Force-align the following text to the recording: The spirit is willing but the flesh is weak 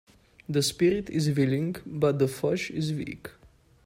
The 0.49 0.63
spirit 0.63 1.11
is 1.11 1.29
willing 1.37 1.75
but 1.85 2.17
the 2.17 2.27
flesh 2.27 2.71
is 2.71 2.91
weak 2.91 3.29